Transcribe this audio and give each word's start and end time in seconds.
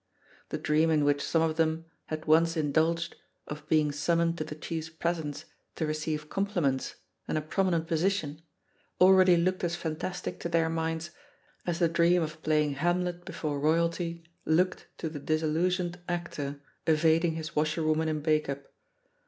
The 0.49 0.57
dream 0.57 0.89
in 0.89 1.05
which 1.05 1.21
some 1.21 1.43
of 1.43 1.57
them 1.57 1.85
had 2.07 2.25
once 2.25 2.57
indulged 2.57 3.15
of 3.45 3.69
being 3.69 3.91
summoned 3.91 4.35
to 4.39 4.43
the 4.43 4.55
chiefs 4.55 4.89
presence 4.89 5.45
to 5.75 5.85
receive 5.85 6.27
compliments 6.27 6.95
and 7.27 7.37
a 7.37 7.41
prominent 7.41 7.85
position 7.85 8.41
already 8.99 9.37
looked 9.37 9.63
as 9.63 9.75
fantastic 9.75 10.39
to 10.39 10.49
their 10.49 10.69
minds 10.69 11.11
as 11.67 11.77
the 11.77 11.87
dream 11.87 12.23
of 12.23 12.41
playing 12.41 12.73
Hamlet 12.73 13.25
before 13.25 13.59
Royalty 13.59 14.23
looked 14.43 14.87
to 14.97 15.07
the 15.07 15.19
disillusioned 15.19 15.99
actor 16.09 16.59
evading 16.87 17.35
his 17.35 17.55
washer 17.55 17.83
.woman 17.83 18.07
in 18.09 18.21
Bacup. 18.23 18.63